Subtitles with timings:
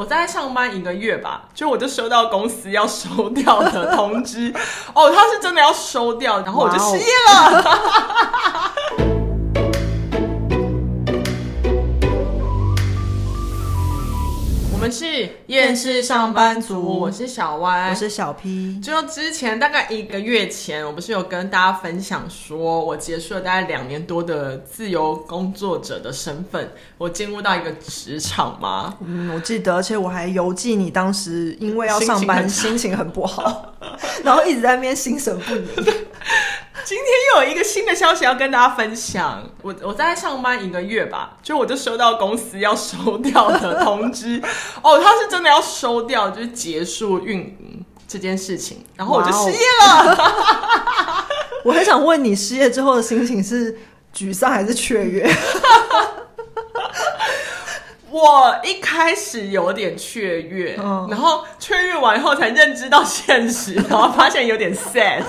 [0.00, 4.50] 我在上班一个月吧，就我就收到公司要收掉的通知，
[4.94, 7.62] 哦，他是真的要收掉，然后我就失业了。
[7.62, 8.59] Wow
[14.90, 18.80] 们是厌世上班族，我是小歪我是小 P。
[18.80, 28.96] 就之前大概一个月前，我不是有跟大家分享说，我结束了大概两年多的自由工作者的身份，我进入到一个职场吗？
[29.06, 33.72] 嗯，我记得，而且我还邮寄你当时因为要上班，心情，心情很不好，
[34.24, 35.68] 然后一直在那边心神不宁。
[36.84, 39.48] 今天又有一个新的消息要跟大家分享。
[39.62, 44.42] 我我在上班一个月吧，就我就收到公司要收掉的通知。
[44.82, 51.26] 哦，他是真的要收掉，就是结束运营这件事情，然后我就失业了。
[51.64, 53.78] 我很想问你，失业之后的心情是
[54.14, 55.30] 沮丧还是雀跃？
[58.10, 65.22] 我一开始有点雀跃，嗯、然后雀跃完以后才认知到现实，然后发现有点 sad。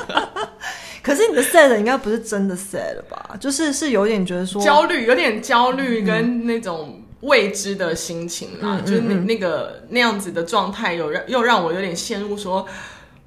[1.03, 3.35] 可是你的 sad 应该不是真的 sad 吧？
[3.39, 12.65] 就是是有点觉得说焦虑，有点焦虑跟那种未知的心情啊，嗯、就是那那个那样子的状态，有让又让我有点陷入说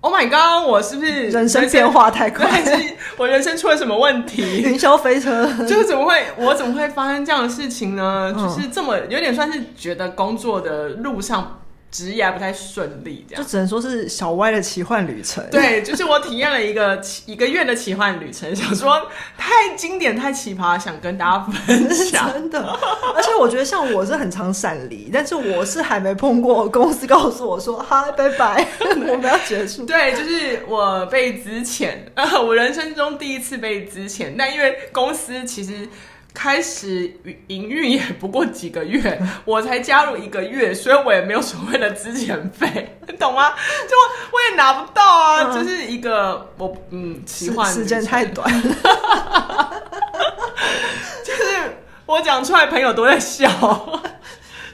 [0.01, 2.49] ，Oh my god，我是不是人生变化太快？
[3.17, 4.63] 我人生出了什么问题？
[4.63, 8.33] 云霄飞车，就是怎么会我怎么会发生这样的事情呢？
[8.37, 11.61] 就是这么有点算是觉得工作的路上。
[11.95, 15.49] 职业还不太顺利，这样就只能说是小歪的奇幻旅程。
[15.49, 19.01] 对，就是我体验了一个一个月的奇幻旅程，想说
[19.39, 22.33] 太经典、太奇葩，想跟大家分 享。
[22.33, 22.61] 真的，
[23.15, 28.67] 而且我觉得像我是很常闪离，但是我是还没碰过公司告诉我说“嗨，拜拜，
[29.07, 29.87] 我们要结束”。
[29.87, 31.93] 对，就是我被资遣，
[32.45, 35.89] 我人生中第一次被资遣，但因为公司其实。
[36.35, 37.11] 开始
[37.47, 43.51] 营运也不过几个月， 我才加入一个月，所以我也没有所谓的资遣费，你 懂吗？
[43.51, 43.97] 就
[44.33, 48.51] 我也拿不到啊，这、嗯、是一个我嗯奇幻时间太短，
[51.25, 53.49] 就是我讲出来，朋友都在笑。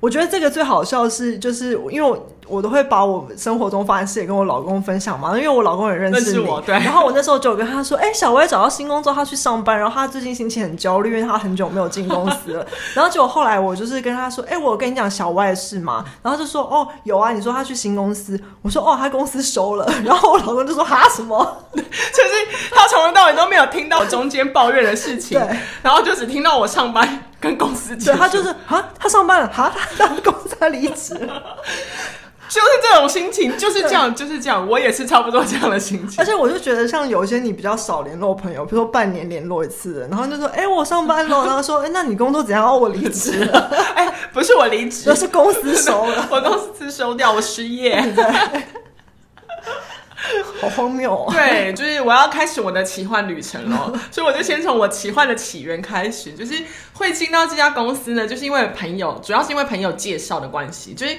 [0.00, 2.26] 我觉得这个最好笑的是，就是因为我。
[2.50, 6.38] 我都会把我生活中发生的事也跟我老公分享嘛，因为我老公也认识你。
[6.40, 6.74] 我，对。
[6.74, 25.56] 然后我那时候就有跟他说：“哎、欸，小薇找到新工作，他去上班，然后他最近心情很焦虑，因为他很久没有进公司了。” 然后结果后来我就是跟他说：“哎、欸，我跟你讲小薇的事嘛。”然后就说：“哦，有啊，你说他去新公司。”我说：“哦，他公司收了。” 然后我老公就说：“哈什么？” 就是他从头到尾都没有听到我中间抱怨的事情，对。
[25.82, 27.96] 然后就只听到我上班跟公司。
[27.96, 31.42] 对，他就是啊，他上班了，哈，他公司他离职了。
[32.50, 34.66] 就是这种心情， 就是这样，就是这样。
[34.68, 36.16] 我也是差不多这样的心情。
[36.18, 43.70] 而且我就觉得，像有一些你比较少联络朋友，比如说半年联络一次，然后就说：“哎、欸，我上班了。”然后说：“哎、欸，那你工作怎样？”哦，我离职了。
[43.94, 46.26] 哎、欸，不是我离职，是公司收了。
[46.32, 48.02] 我公司收掉，我失业。
[50.60, 51.28] 好荒谬哦。
[51.30, 53.92] 对，就是我要开始我的奇幻旅程了。
[54.10, 56.54] 所以我就先从我奇幻的起源开始，就是
[56.94, 61.16] 会进到这家公司呢，就是因为朋友，主要是因为朋友介绍的关系，就是。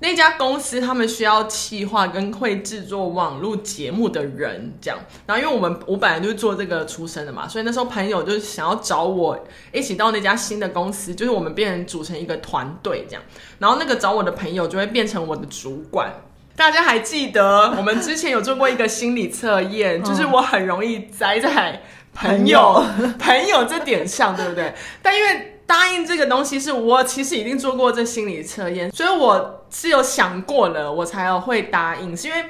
[0.00, 4.98] 那家公司他们需要企划跟会制作网络节目的人，这样。
[5.24, 13.22] 然后因为我们我本来就是做这个出身的嘛，所以那时候朋友就是想要找我一起到那家新的公司，就是我们变成组成一个团队这样。
[13.58, 16.12] 然后那个找我的朋友就会变成我的主管。
[16.56, 21.82] 大家还记得我们之前有做过一个心理测验，就是我很容易栽在
[22.12, 22.84] 朋友
[23.18, 24.74] 朋友这点上，对不对？
[25.02, 32.16] 但因为答应这个东西是我其实已经做过这心理测验，所以我是有想过了，我才有会答应。
[32.16, 32.44] 是因为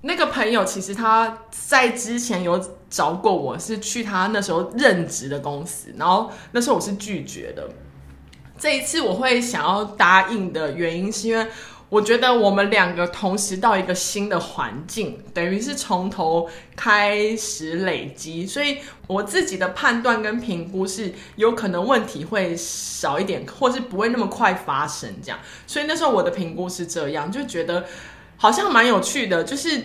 [0.00, 7.68] 那个朋友其实他在之前有找过我，是去他那时候任职的公司，然后那时候我是拒绝的。
[8.58, 11.46] 这一次我会想要答应的原因是因为。
[11.90, 25.38] 我觉得我们两个同时到一个新的环境，等于是从头开始累积，所以我自己的判断跟评估是有可能问题会少一点，或是不会那么快发生这样。
[25.66, 27.86] 所以那时候我的评估是这样，就觉得
[28.36, 29.82] 好像蛮有趣的，就是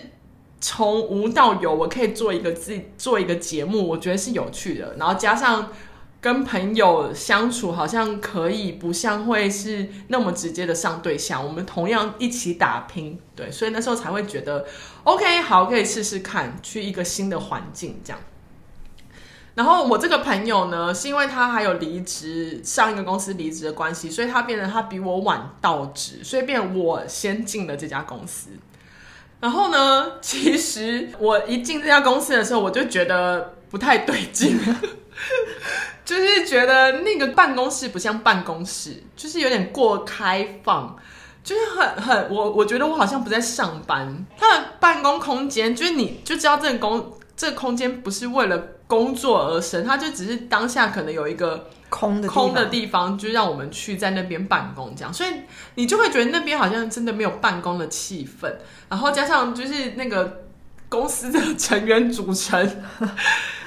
[0.60, 4.94] 从无到有，我可以做一个自己做一个节目，我觉得是有趣的。
[4.98, 5.72] 然后加上。
[6.24, 14.64] 跟朋友相处好像可以不像会是那么直接的上对象，我们同样一起打拼，对，所以那时候才会觉得
[15.02, 18.18] OK，好，可以试试看去一个新的环境这样。
[19.54, 28.48] 然后我这个朋友呢，是因为他还有离职上一个公司离职的关系，所以他变得他比我晚到职，所以变我先进了这家公司。
[29.40, 34.58] 然后呢，其实我一进这家公司的时候，我就觉得不太对劲。
[36.04, 40.94] 就是觉得那个办公室不像办公室，就是有点过开放，
[41.42, 55.30] 就是很很我我觉得我好像不在上班，他的办公空间就是你就知道这个工这个空间不是为了工作而生，他就只是当下可能有一个空的空的地方，就让我们去在那边办公这样，所以
[55.76, 58.52] 你就会觉得那边好像真的没有办公的气氛，
[58.90, 60.44] 然后加上就是那个。
[60.86, 62.82] 公司的成员组成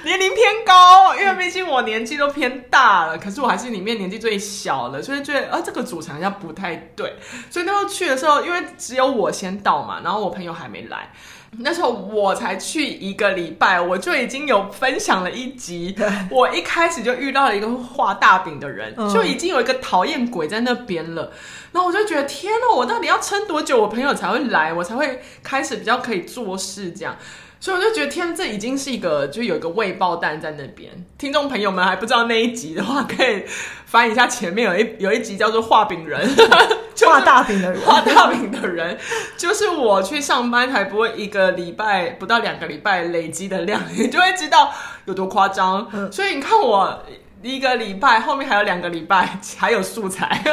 [0.08, 7.12] 年龄偏高，因为毕竟我年纪都偏大了，可是我还是里面年纪最小的，所以觉得啊这个组成好像不太对。
[7.50, 11.10] 所以那时候去的时候，因为只有我先到嘛，然后我朋友还没来。
[11.58, 15.94] 那时候我才去一个礼拜，我就已经有分享了一集。
[16.30, 21.30] 我一开始就遇到了一个画大饼的人，就已经有一个讨厌鬼在那边了。
[21.72, 27.14] 然后我就觉得天呐，我到底要撑多久，我朋友才会来，我才会开始比较可以做事这样。
[27.60, 30.90] 所以我就觉得天，这已经是一个，就有一个未爆弹在那边。
[31.18, 33.42] 听众朋友们还不知道那一集的话，可以
[33.84, 36.20] 翻一下前面有一有一集叫做“画饼人”，
[37.04, 38.96] 画大饼的人，画大饼的人，
[39.36, 44.72] 就是我去上班还不会一个礼拜不到两个礼拜累积的量，你就会知道
[45.06, 45.88] 有多夸张。
[45.92, 47.02] 嗯、所以你看我
[47.42, 50.44] 一个礼拜后面还有两个礼拜还有素材。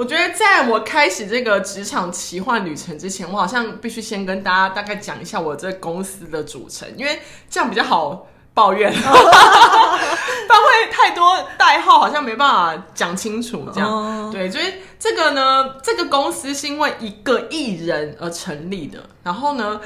[0.00, 7.20] 我觉得在我开始这个职场奇幻旅程之前，我好像必须先跟大家大概讲一下我这公司的组成，因为
[7.50, 13.68] 这样比较好抱怨， 不然会太多代号，好像没办法讲清楚。
[13.74, 19.78] 这样对，所以这个呢，这个公司是因为一个艺人而成立的，然后呢。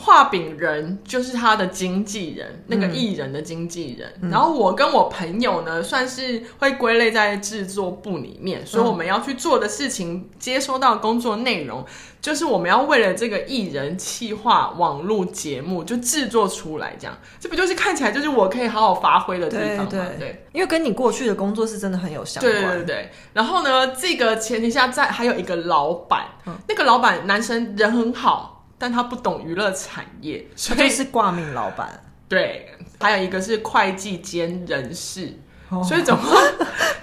[0.00, 4.08] 画饼人就是他的经纪人，那个艺人的经纪人。
[4.22, 11.84] 嗯、然后我跟我朋友呢，算是会归类在制作部里面，所以我们要去做的事情，接收到工作内容，
[12.22, 16.94] 就是我们要为了这个艺人企划网络节目，就制作出来。
[16.96, 19.88] 这样，这不就是看起来就是我可以好好发挥的地方吗？
[19.90, 22.54] 对，对，对，因为跟你过去的工作是真的很有相关。
[22.54, 23.10] 对对对。
[23.32, 28.54] 然后呢，这个前提下，在还有一个老板，嗯、那个老板男生人很好。
[28.78, 32.00] 但他不懂娱乐产业，所以是挂名老板。
[32.28, 35.34] 对，还有一个是会计兼人事，
[35.70, 36.30] 哦、所以总共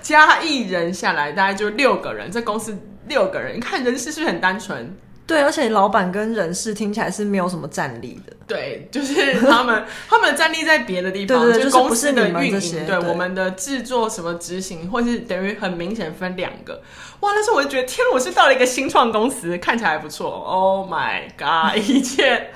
[0.01, 2.31] 加一人下来大概就六个人。
[2.31, 2.77] 这公司
[3.07, 4.95] 六个人，你看人事是不是很单纯？
[5.27, 8.33] 对，而且老板跟人事听起来是没有什么战力的。
[8.45, 16.79] 对，就是他们，他们的战力在别的地方，对对对，就是公司的运营，对，我们的制作什么执行，或是等于很明显分两个。
[17.21, 20.29] 哇，那时候我就觉得，天，我是到了一个新创公司，看起来还不错。
[20.29, 22.51] Oh my god， 一切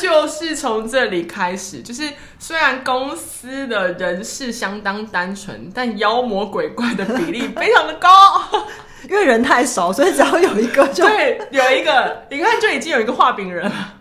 [0.00, 1.82] 就是从这里开始。
[1.82, 2.02] 就是
[2.40, 8.08] 虽然公司的人事相当单纯，但妖魔鬼怪的比例非常的高。
[9.08, 13.94] 因为人太少，所以只要有一个就对，有一个，你看就已经有一个画饼人了。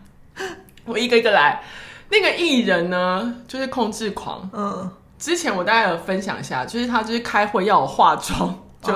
[0.85, 1.63] 我一个一个来，
[2.09, 4.49] 那个艺人呢，就是控制狂。
[4.53, 4.89] 嗯，
[5.19, 8.93] 之前我大概有分享一下，就是他就是开会要我化妆，就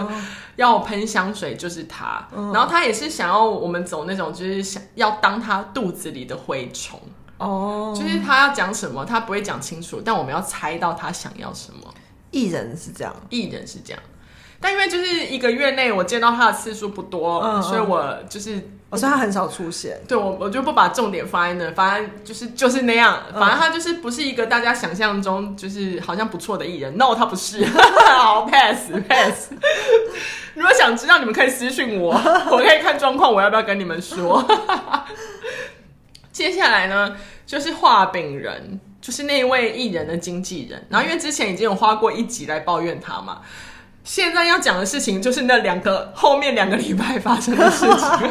[0.56, 2.28] 要我喷香水，就是他。
[2.36, 7.00] 嗯、然后他也是想要我们走那种，就是想要当他肚子里的蛔虫。
[7.38, 11.94] 哦，就是他要讲什么，他不会讲清楚，但我们要猜到他想要什么。
[12.31, 14.02] 艺人是这样，艺人是这样。
[14.60, 20.02] 但因为就是一个月内我见到他的次数不多，嗯、所以我就是，我说他很少出现。
[20.07, 26.98] 对，我我就不把重点放在那，反正就是就是那样，反正他就是不是一个大家想象中就是好像不错的艺人。
[26.98, 27.66] No，他不是。
[28.18, 29.52] 好，pass pass。
[30.56, 32.13] 如果想知道，你们可以私信我，
[32.50, 34.44] 我可以看状况，我要不要跟你们说？
[36.31, 40.85] 接下来呢，就是画饼人，就是那一位艺人的经纪人。
[40.90, 43.42] 然后因为之前已经有花过一集来抱怨他嘛。
[44.06, 48.28] 现在要讲的事情就是那两个后面两个礼拜发生的事情，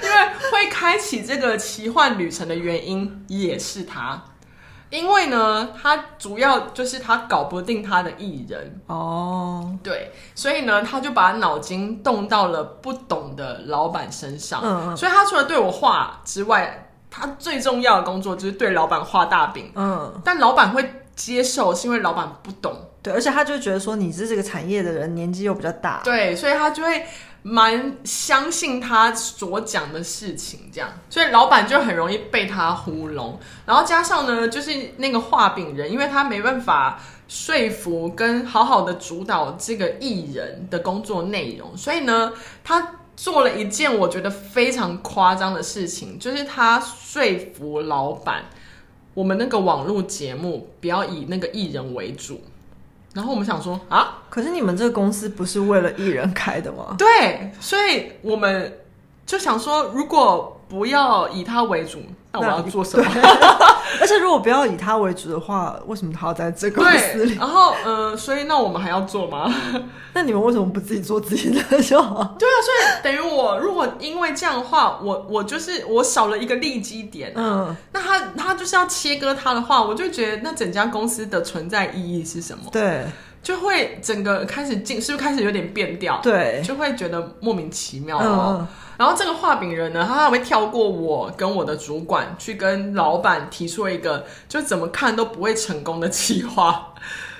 [0.00, 0.16] 因为
[0.52, 4.22] 会开启这个奇幻旅程的原因也是他，
[4.90, 8.80] 因为呢，他主要就是他搞不定他的艺人。
[8.86, 22.72] 哦，对，所以呢，他就把脑筋动到了不懂的老板身上，嗯，所以他除了对我画之外，他最重要的工作就是对老板画大饼，嗯，但老板会接受，是因为老板不懂。
[23.04, 27.04] 对，而且他就觉得说你是这个产业的人，年纪又比较大，对，所以他就会
[27.42, 33.38] 蛮相信他所讲的事情，这样，所以老板就很容易被他糊弄。
[33.66, 42.32] 然后加上呢，就是那个画饼人，因为他没办法说服跟好好的主导这个艺人的工作内容，所以呢，
[42.64, 48.46] 他做了一件我觉得非常夸张的事情，就是他说服老板，
[49.12, 52.40] 我们那个网络节目不要以那个艺人为主。
[53.14, 56.96] 然后我们想说啊，可是你们这个公司不是为了艺人开的吗？
[56.98, 58.80] 对，所以我们
[59.24, 62.02] 就想说，如果不要以他为主，
[62.32, 63.04] 那我要做什么？
[64.00, 67.36] 而且如果不要以他为主的话，为什么他要在这个公司里？
[67.36, 69.48] 然后，呃，所以那我们还要做吗？
[70.14, 72.34] 那你们为什么不自己做自己的就好？
[72.36, 82.64] 对啊，所以等于我如果因为这样的话，我我就是我少了一个利基点，嗯，那他他就是要切割他的话，我就觉得那整家公司的存在意义是什么？
[82.72, 83.04] 对。
[83.44, 86.18] 就会整个开始进，是不是开始有点变调？
[86.22, 88.56] 对，就会觉得莫名其妙哦。
[88.58, 96.94] 嗯、然后这个画饼人呢，他还会跳过我跟我的主管，去跟老板提出一个就怎么看都不会成功的计划。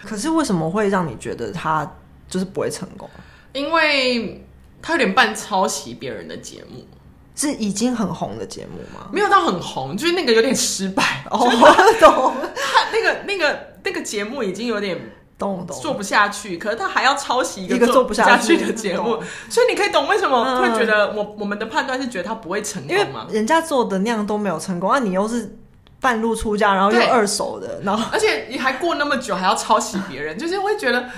[0.04, 1.90] 可是为什么会让你觉得他
[2.28, 3.08] 就是不会成功？
[3.54, 4.46] 因为
[4.82, 6.86] 他有点半抄袭别人的节目，
[7.34, 9.08] 是已经很红的节目吗？
[9.10, 11.24] 没有到很红，就是那个有点失败。
[11.30, 12.34] 哦，我懂。
[12.54, 15.00] 他那个那个那个节目已经有点。
[15.44, 23.26] 懂懂，做不下去，可是他还要抄袭一个做不下去的节目，所以你可以懂为什么会觉得我我们的判断是觉得他不会成功吗？
[23.30, 25.56] 人家做的那样都没有成功，那你又是
[26.00, 31.08] 半路出家，然后又二手的，然后而且你还过那么久还要抄袭别人，就是会觉得。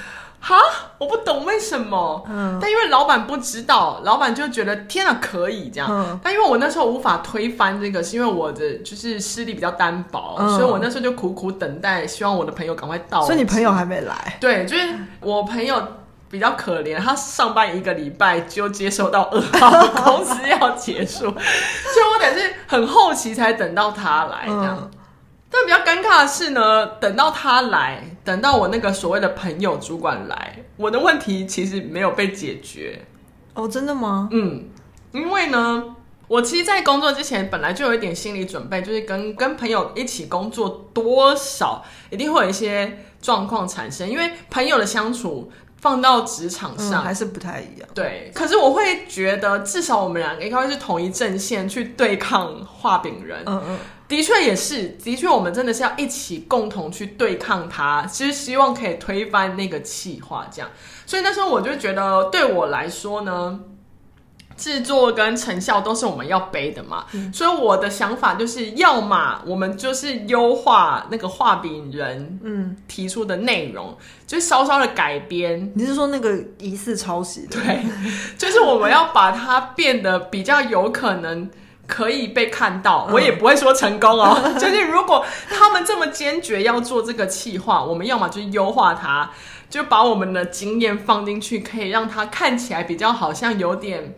[0.40, 0.56] 哈，
[0.98, 2.24] 我不懂为什么。
[2.28, 5.88] 嗯，但因为老板不知道，老板就觉得天啊，可以这样。
[5.90, 13.22] 嗯，但因为我那时候无法推翻这个，是因为我的就是视力比较单薄，嗯，所以我那时候就苦苦等待，希望我的朋友赶快到。
[13.22, 14.36] 所以你朋友还没来？
[14.40, 15.82] 对，就是我朋友
[16.30, 24.78] 比较可怜，他上班一个礼拜就接收到噩耗，公司要结束，所以我得是很后期才等到他来这样。
[24.80, 24.90] 嗯
[25.56, 33.06] 但比较尴尬的是呢，等到他来，等到我那个所谓的朋友主管来，我的问题其实没有被解决。
[33.54, 34.28] 哦，真的吗？
[34.32, 34.68] 嗯，
[35.12, 35.96] 因为呢，
[36.28, 45.50] 我其实，在工作之前本来就有一点心理准备，就是跟跟朋友一起工作，多少一定会有一些状况产生，因为朋友的相处
[45.86, 47.88] 放到职场上、嗯、还是不太一样。
[47.94, 53.44] 对，可是我会觉得，至少我们两个应该会是同一阵线去对抗画饼人。
[53.46, 53.78] 嗯嗯。
[54.08, 60.68] 的确也是，的确，我们真的是要一起共同去对抗他，其实希望可以推翻那个企划，这样。
[61.06, 63.60] 所以那时候我就觉得，对我来说呢，
[64.56, 67.04] 制作跟成效都是我们要背的嘛。
[67.12, 73.96] 嗯、所以我的想法就是，要么我们就是优化那个画饼人嗯提出的内容，嗯、
[74.26, 75.72] 就稍稍的改编。
[75.74, 77.46] 你是说那个疑似抄袭？
[77.50, 77.84] 对，
[78.38, 81.50] 就是我们要把它变得比较有可能。
[81.88, 84.36] 可以被看到，我也不会说成功哦。
[84.42, 89.30] 嗯、 就是如果他们这么坚决要做这个企划，我们要么就优化它，
[89.70, 94.16] 就把我们的经验放进去，可以让它看起来比较好像有点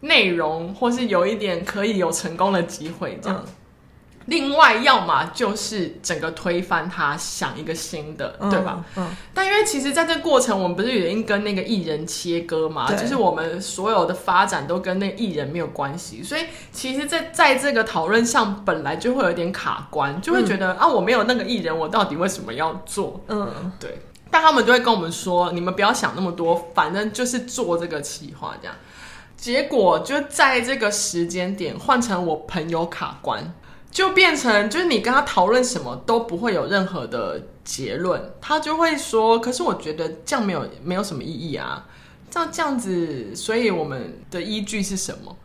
[0.00, 3.42] 内容，或是有一点可以有成功的机会这样。
[3.46, 3.52] 嗯
[4.26, 8.84] 另外，要么就是整个推翻他，想一个新的，嗯、对吧？
[8.94, 9.16] 嗯。
[9.34, 12.86] 但因为其实，在这个过程，我们不是已经跟那个艺人切割嘛？
[12.86, 23.20] 对就是我们所有的发展都跟那艺人没有关系，所以其实在，在在这个讨论上，本来就会有点卡关，就会觉得、嗯、啊，我没有那个艺人，我到底为什么要做？
[23.26, 23.98] 嗯，对。
[24.30, 28.76] 但他们就会跟我们说，你们不要想那么多，反正就是做这个企划这样。
[29.40, 33.54] 结果就在这个时间点，换成我朋友卡关。
[33.90, 41.84] 就变成，就是你跟他讨论什么都不会有任何的结论，他就会说：“可是我觉得这样没有没有什么意义啊，
[42.30, 45.36] 这样这样子，所以我们的依据是什么？”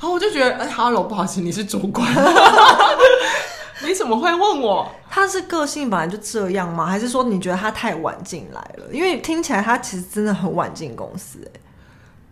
[0.00, 2.04] 然后我就觉得：“哎哈喽，不好意思，你是主管，
[3.86, 4.90] 你怎么会问我？
[5.08, 6.86] 他是个性本来就这样吗？
[6.86, 8.86] 还是说你觉得他太晚进来了？
[8.90, 11.60] 因为听起来他其实真的很晚进公司，欸，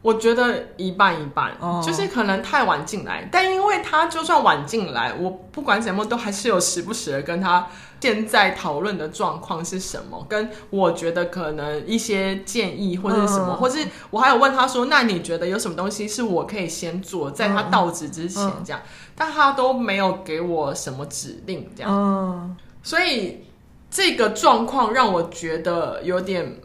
[0.05, 1.83] 我觉得一半一半，oh.
[1.83, 7.67] 就是可能太晚进来，但因为他就算晚进来，我不管怎么都还是有时不时的跟他
[7.99, 13.57] 现在讨论的状况是什么，跟我觉得可能一些建议或者什么，uh.
[13.57, 13.79] 或是
[14.11, 18.85] 我还有问他说，那你觉得有什么东西是我可以先做，在他到职之前这样，uh.
[18.85, 19.13] Uh.
[19.15, 22.63] 但他都没有给我什么指令这样，uh.
[22.83, 23.47] 所以
[23.91, 26.61] 这个状况让我觉得有点。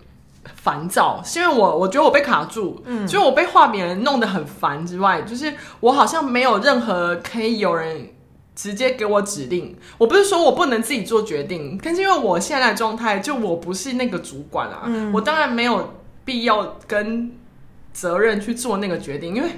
[0.56, 8.10] 烦躁，是因为我我觉得我被卡住，嗯，就是我被画饼人弄得很烦之外，就是我好像没有任何可以有人
[8.56, 9.76] 直接给我指令。
[9.98, 15.94] 我不是说我不能自己做决定，但是因为我现在的状态，就我不是那个主管啊，嗯，我当然没有
[16.26, 17.32] 必要跟
[18.00, 19.50] 责任去做那个决定，因为。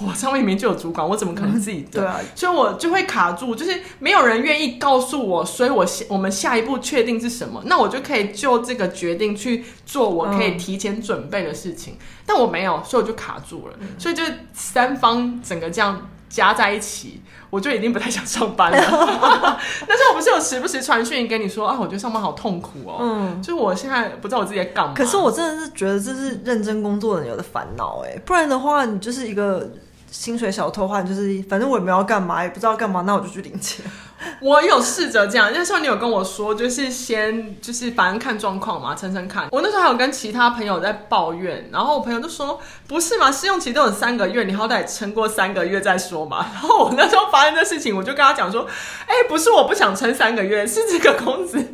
[0.00, 2.00] 我上面明明就有主管，我怎么可能自己对？
[2.00, 11.94] 对啊，所以我就会卡住，就是没有人愿意告诉我，所以我下我们下一步确定是什么，那我就可以就这个决定去做我可以提前准备的事情。
[11.94, 18.78] 嗯、但我没有，所以我就卡住了，嗯、所以就三方整个这样加在一起，我就已经不太想上班了。
[19.86, 22.98] 但是我不是有时不时传讯跟你说啊，我觉得上班好痛苦哦。
[23.00, 24.94] 嗯，就是我现在不知道我自己在干嘛。
[24.94, 29.70] 可是我真的是觉得这是认真工作的人有的烦恼哎，不然的话你就是一个。
[30.10, 33.84] 薪水小偷的话，就是反正我也没有要干嘛，也不知道干嘛，那我就去领钱。
[34.40, 39.48] 我有试着这样，那时候你有跟我说，就是先就是反正看状况嘛，撑撑看。
[39.52, 46.46] 我那时候还有跟其他朋友在抱怨，然后我朋友就说：“不是嘛，试用期都有三个月，你好歹撑过三个月再说嘛。
[46.54, 48.66] ”然后我那时候发生这事情，我就跟他讲说
[49.06, 51.64] ：“哎、欸，不是我不想撑三个月，是这个公司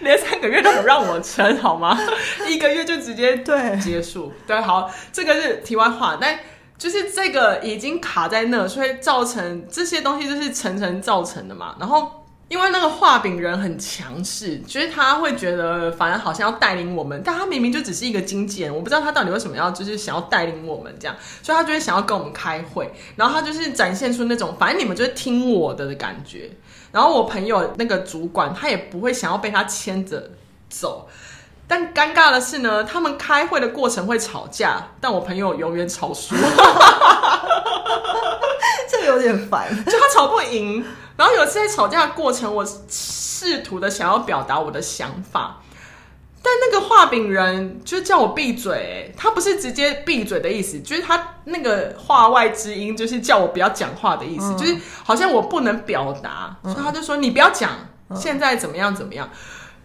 [0.00, 1.98] 连三个月都不让我撑，好吗？
[2.48, 4.32] 一个月就直接对结束。
[4.46, 6.38] 对”对，好，这个是题外话，但。
[6.82, 11.76] 就是这个已经卡在那，所以造成这些东西就是层层造成的嘛。
[11.78, 26.50] 然后因为那个画饼人很强势，就是他会觉得反正好像要带领我们，但他明明就只是一个经纪人，我不知道他到底为什么要就是想要带领我们这样，所以他就会想要跟我们开会，然后他就是展现出那种反正你们就是听我的的感觉。
[26.90, 30.32] 然后我朋友那个主管他也不会想要被他牵着
[30.68, 31.08] 走。
[31.74, 36.34] 但尴尬的是呢，他们开会的过程会吵架，但我朋友永远吵输，
[38.90, 39.74] 这有点烦。
[39.86, 40.84] 就他吵不赢，
[41.16, 45.62] 然后有一次在吵架的过程，我试图的想要表达我的想法，
[46.42, 57.70] 但那个画饼人就叫我闭嘴，他不是直接闭嘴的意思，就是他那个话外之音，就是叫我不要讲话的意思，嗯、就是好像我不能表达，所以他就说你不要讲，
[58.14, 59.30] 现在怎么样怎么样。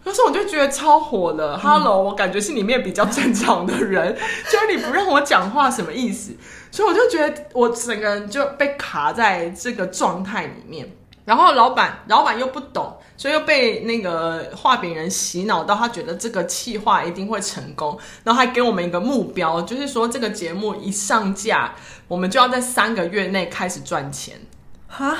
[0.07, 4.15] 可是我就觉得超火的，Hello，我感觉是里面比较正常的人，
[4.49, 6.31] 就是你不让我讲话什么意思？
[6.71, 10.89] 所以我就觉得我整个人就被卡在这个状态里面。
[11.25, 21.75] 然后老板，老板又不懂，所以又被那个画饼人洗脑到，他觉得这个企划一定会成功，然后还给我们一个目标，就是说这个节目一上架，
[22.07, 24.39] 我们就要在三个月内开始赚钱。
[24.87, 25.17] 哈，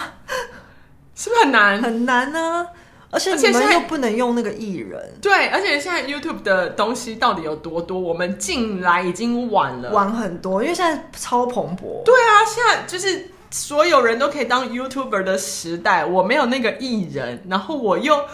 [1.13, 1.81] 是不是很难？
[1.81, 2.67] 很难呢。
[3.09, 7.97] 而且你们又不能用那个艺人，对，而且现在 YouTube 的东西到底有多多？
[7.97, 12.03] 我们进来已经晚了，晚很多，因为现在超蓬勃。
[12.03, 18.25] 对啊，现在就是所有人都可以当 YouTuber 的时代，我没有那个艺人，然后我又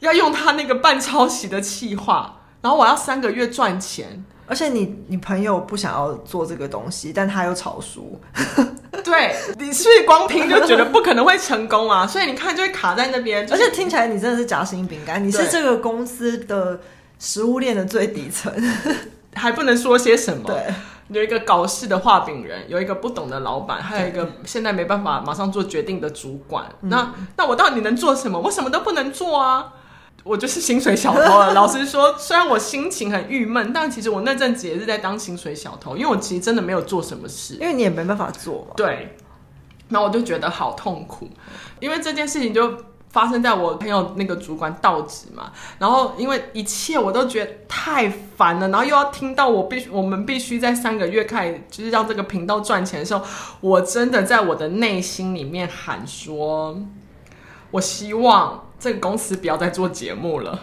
[0.00, 4.24] 要用他那个半抄袭的气话，然后我要三个月赚钱。
[4.46, 8.20] 而且你你朋友不想要做这个东西，但他又炒熟，
[9.04, 12.06] 对，你是不是光听就觉得不可能会成功啊？
[12.06, 16.80] 所以你看就会卡在那边，就是、而且听起来你真的是夹心饼干，你是这个公司的
[17.18, 18.52] 食物链的最底层，
[19.34, 20.44] 还不能说些什么。
[20.44, 20.74] 对，
[21.08, 26.66] 有一个搞事的画饼人，有一个不懂的老板，还有一个现在没办法马上做决定的主管。
[26.80, 28.38] 那那我到底能做什么？
[28.38, 29.72] 我什么都不能做啊！
[30.26, 31.54] 我就是薪水小偷了。
[31.54, 38.74] 老实说，虽然我心情很郁闷，但其实我那阵子也是在当薪水小偷，因为我其实真的没有做什么事，因为你也没办法做嘛。
[38.76, 39.16] 对，
[39.88, 41.28] 然后我就觉得好痛苦，
[41.78, 42.76] 因为这件事情就
[43.08, 53.24] 发生在我朋友那个主管到职嘛，然后因为一切我都觉得太烦了，然后又要听到我必须我们必须在三个月开始就是让这个频道赚钱的时候，
[53.60, 56.76] 我真的在我的内心里面喊说，
[57.70, 58.65] 我希望。
[58.78, 60.58] 这个公司不要再做节目了。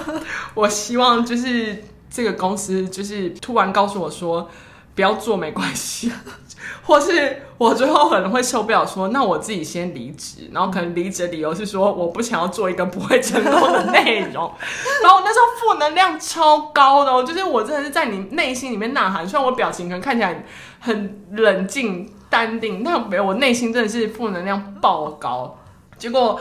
[0.54, 4.48] 我希望就是这个公司就是突然告诉我说
[4.94, 6.10] 不要做没关系，
[6.82, 14.50] 或是我最后可能会受不了说那我自己先离职，然后可能离职的理由是说我不想要做一个不会成功的内容。
[15.02, 20.46] 然后我那时候负能量超高的，就是我真的是在你内心里面呐喊，虽然我表情可能看起来
[20.80, 25.58] 很冷静淡定，但没有，我内心真的是负能量爆高。
[25.98, 26.40] 结果。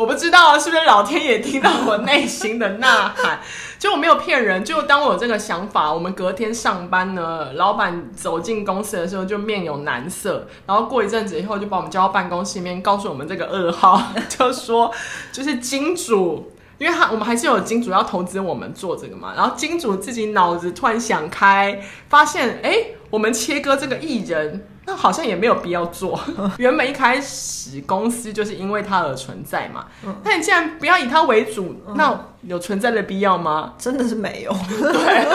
[0.00, 3.38] 我不知道是不是老天爷听到我内心的呐喊，
[3.78, 4.64] 就我没有骗人。
[4.64, 14.90] 就当我有这个想法，我们隔天上班呢，老板走进公司的时候就面有难色，然后过一阵子以后就把我们叫到办公室里面，告诉我们这个噩耗， 就说
[15.30, 22.74] 就是金主，因为他我们还是有金主要投资我们做这个嘛，然后金主自己脑子突然想开，发现哎，
[23.10, 24.66] 我们切割这个艺人。
[24.90, 26.18] 那好像也没有必要做。
[26.58, 29.86] 原本一开始公司就是因为他而存在嘛。
[30.24, 33.74] 那你既然不要以他为主，那有存在的必要吗？
[33.78, 34.52] 真的是没有。
[34.52, 35.28] 对。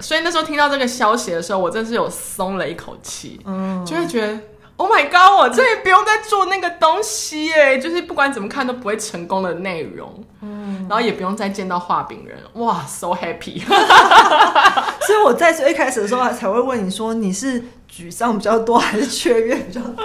[0.02, 3.40] 所以那时候听到这个消息的时候，我真是有松了一口气。
[3.44, 4.36] 嗯，就会觉得。
[4.76, 5.38] Oh my god！
[5.38, 13.60] 我这也不用再做那个东西哎，就是不管怎么看都不会成功的内容，嗯，然后也不用再见到画饼人，哇，so happy！
[15.06, 20.04] 所以我在最一开始的时候才会问你说，你是沮丧比较多还是雀跃比较多？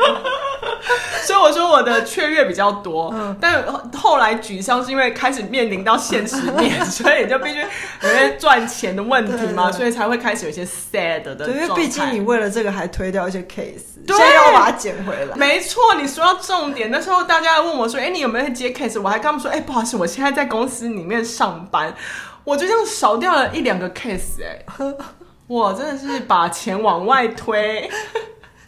[1.26, 3.64] 所以我说我的雀跃比较多，嗯、但
[3.98, 11.36] 后来沮丧是因为开始面临到现实面， 所以你就必须有些赚钱的问题嘛，所以才会开始有一些 sad 的。
[11.36, 15.36] 对，因为毕竟你为了这个还推掉一些 case，对，要把它捡回来。
[15.36, 21.94] 没错，你说到重点，那时候大家问我说：“哎、欸，你有没有接 case？” 我还跟他们说：“哎、欸，不好意思，我现在在公司里面上班，
[22.44, 24.94] 我就这样少掉了一两个 case、欸。”哎。
[25.48, 27.90] 我真的是把钱往外推。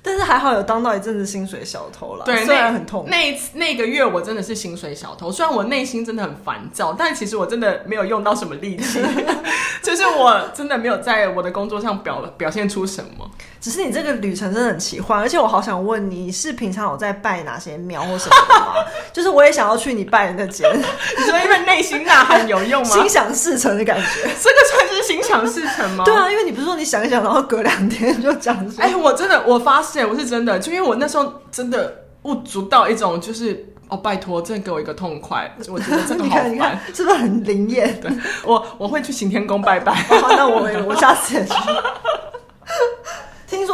[0.03, 3.05] 但是还好有当到一阵子薪水小偷了，对，虽然很痛。
[3.07, 8.99] 那一次那个月我真的是薪水小偷，虽然我内心真的很烦躁，但其实我真的没有用到什么力气，
[9.83, 13.29] 就是我真的没有在我的工作上表表现出什么。
[13.59, 18.73] 只是你这个旅程真的很奇幻，而且我好想问你，你是平常有在拜哪些庙或什么的吗？
[19.13, 22.89] 就是我也想要去你拜的那间， 你说因为内心呐喊有用吗？
[22.89, 26.03] 心想事成的感觉，这个算是心想事成吗？
[26.03, 28.57] 对啊，因为你不是说你想一想，然后隔两天就讲。
[28.79, 37.99] 哎，我真的，我发誓，我是真的，就因为我那时候真的悟足到一种，就是哦，拜托，真的给我一个痛快， 我觉得真的好烦，你看你看是不是很灵验？
[37.99, 38.11] 对，
[38.45, 41.53] 我我会去行天宫拜拜，哦、那我我下次也去。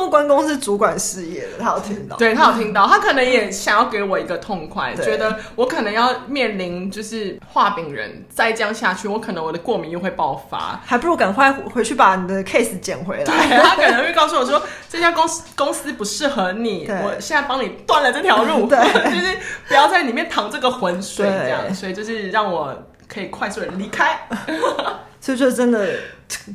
[0.09, 13.23] 关公是主管事业的，他有听到，对他有听到，他可能也想要给我一个痛快，觉得我可能要面临就是画饼人，再这样下去，我可能我的过敏又会爆发，还不如赶快回去把你的 case 捡回来。
[13.23, 18.77] 对，他可能会告诉我说，这家公司公司不适合你，我现在帮你断了这条路， 对，
[19.11, 24.27] 就是不要在里面淌这个浑水，这样，所以就是让我可以快速的离开，
[25.21, 25.87] 所以就真的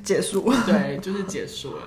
[0.05, 1.83] 结束，对，就是结束了。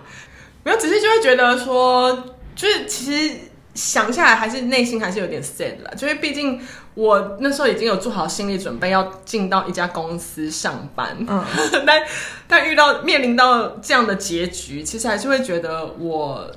[0.66, 2.12] 没有，只是就会觉得说，
[2.56, 3.36] 就是其实
[3.76, 5.92] 想下来，还是内心还是有点 sad 啦。
[5.96, 6.60] 就是毕竟
[6.96, 11.44] 我那时候已经有做好心理准备，要进到一家公司上班，嗯，
[11.86, 12.02] 但
[12.48, 16.50] 但遇到面临到这样的结局，其实还是会觉得我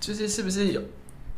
[0.00, 0.80] 就是是不是有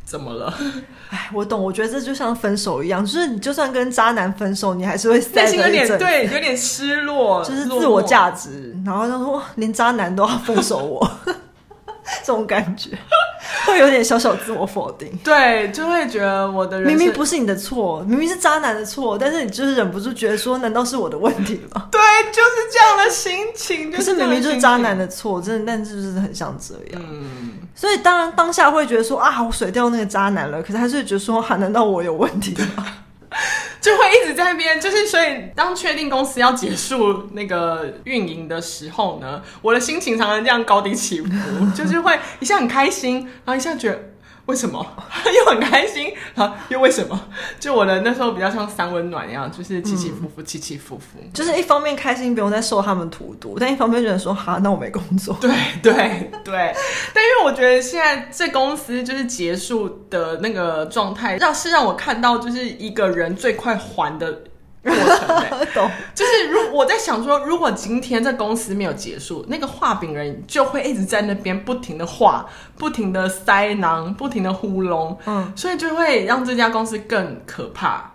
[0.05, 0.53] 怎么了？
[1.09, 11.11] 哎，我懂，我觉得这就像分手一样，就是你就算跟渣男分手，你还是会内心有点对，有点失落， 就是自我价值，然后他说连渣男都要分手我。
[12.23, 12.91] 这种感觉
[13.65, 21.87] 会有点小小自我否定，对，就会觉得我的人明明不是你的错，明明是渣男的错，但是你就是忍不住觉得说，难道是我的问题吗？
[21.91, 21.99] 对，
[22.31, 23.91] 就是这样的心情。
[23.91, 27.01] 可是明明就是渣男的错，真的，但是就是很像这样。
[27.09, 32.85] 嗯，所以当然当下会觉得说啊，我甩掉那个渣男了，可是还是会觉得说，哈、啊，难道我有问题吗？
[33.81, 41.29] 就会一直在那边，就是所以当确定公司要结束那个运营的时候呢，我的心情常常这样高低起伏，
[41.75, 44.11] 就是会一下很开心，然后一下觉。
[44.45, 44.85] 为什么
[45.25, 46.55] 又很开心啊？
[46.69, 47.19] 又为什么？
[47.59, 51.19] 就我的那时候比较像三温暖一样，就是起起伏伏，起起伏伏。
[51.33, 55.35] 就是一方面开心不用再受他们荼毒，但一方面觉得说哈，那我没工作。
[55.41, 55.49] 对
[55.81, 55.93] 对
[56.43, 56.75] 对。
[57.13, 64.43] 但因为我觉得现在这公司就是结束的那个状态，让是让我看到就是一个人最快还的。
[64.91, 72.45] 过程欸、 懂，就是如我在想说，如果今天这公司没有结束，那个画饼人就会一直在那边不停的画，
[72.77, 78.11] 不停的塞囊，不停的糊弄，嗯，所以就会让这家公司更可怕。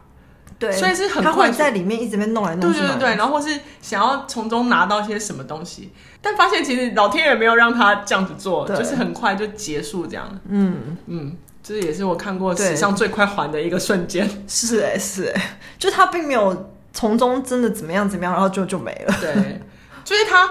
[0.58, 10.38] 对，所以是很快他会在里面一直被弄来弄去，对对对，然后或是想要从中拿到一些什么东西，但发现其实老天爷没有让他这样子做，就是很快就结束这样。
[10.48, 10.98] 嗯。
[11.06, 11.36] 嗯。
[11.62, 14.28] 这也是我看过史上最快还的一个瞬间。
[14.48, 19.14] 是哎、欸，是哎、欸，就他并没有从中真的怎么样怎么样，然后就就没了。
[19.20, 19.60] 对，
[20.02, 20.50] 就是他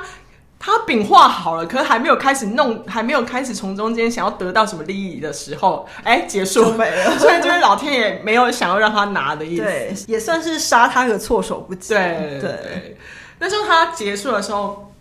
[0.60, 7.12] 他饼画好了，可是还没有开始弄，还没有开始从中间想要得到什么利益的时候，哎，结束没了。
[7.20, 11.94] 所以就是老天爷没有想要让他拿的意思，对，也算是杀他个措手不及。
[11.94, 12.98] 对对，对。
[13.40, 14.94] 那时候他结束的时候，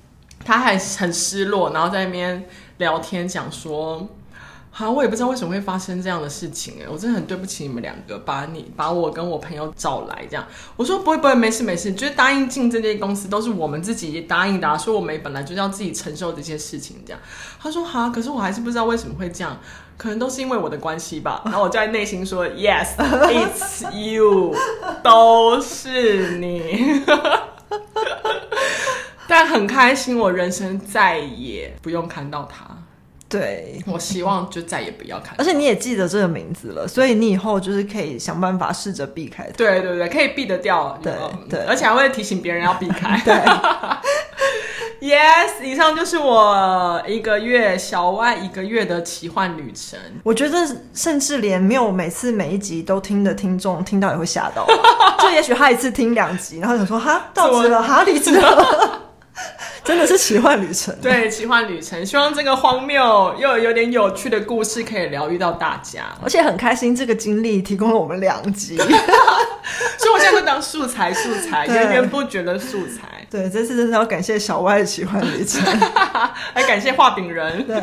[0.44, 2.44] 他还很失落，然后在那边
[2.78, 4.08] 聊天讲说。
[4.78, 10.46] 好，我也不知道为什么会发生这样的事情哎，我真的很对不起你们两个，把你把我跟我朋友找来这样。
[10.76, 17.20] 我说不会不会，没事没事，就是答应进这间公司都是我们自己答应的，说我们本来就是要自己承受这些事情这样。
[17.60, 19.58] 他说好，可是我还是不知道为什么会这样，
[19.96, 21.42] 可能都是因为我的关系吧。
[21.46, 24.54] 然后我在内心说 Yes，it's you，
[25.02, 27.02] 都是你。
[29.26, 32.64] 但很开心，我人生再也不用看到他。
[33.28, 39.52] 对，我希望就再也不要看，而且你也记得这个名字了，所以你以后就是可以想办法试着避开它。
[39.56, 40.98] 对对对，可以避得掉。
[41.02, 41.12] 对
[41.48, 43.20] 对，而且还会提醒别人要避开。
[43.24, 43.34] 对，
[45.10, 49.98] Yes，以上就是我一个月小外一个月的奇幻旅程。
[50.24, 50.58] 我觉得
[50.94, 54.66] 甚至连没有每次每一集都听的听众听到也会吓到，
[55.20, 59.02] 就也许他一次听两集，然后想说哈，到职了，哈，离职了。
[59.88, 62.04] 真的是奇幻旅程，对，奇幻旅程。
[62.04, 68.76] 希望这个荒谬又有点有趣的故事可以疗愈到大家，而且很开心这个经历提供了我们两集，
[69.96, 73.26] 所以我现在就当素材，素材源源不绝的素材。
[73.30, 75.62] 对，这次真的要感谢小歪的奇幻旅程，
[76.52, 77.66] 还感谢画饼人。
[77.66, 77.80] 对，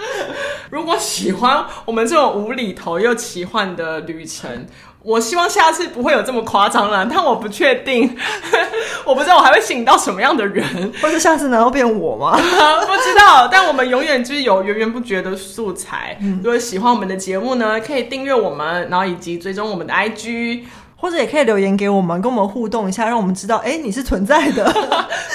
[0.68, 4.66] 如果喜欢我们这种无厘头又奇幻的旅程。
[5.02, 8.16] 我希望下次不会有这么夸张了，但我不确定，
[9.06, 10.64] 我不知道我还会吸引到什么样的人，
[11.00, 12.32] 或者下次难道变我吗？
[12.36, 16.18] 不知道，但我们永远就是有源源不绝的素材。
[16.20, 20.64] 嗯、如果喜欢我们的节目呢，可以订阅我们，然后以及追踪我们的 IG，
[20.96, 24.64] 或者也可以留言给我们，跟我们互动一下，让我们知道，哎、欸，你是存在的，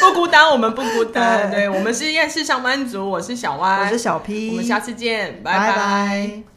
[0.01, 1.49] 不孤单，我们不孤单。
[1.49, 5.69] 对，对，我们是厌世上班族，我是小歪，我是小 P，我们下次见，拜拜。
[5.69, 6.52] 拜拜。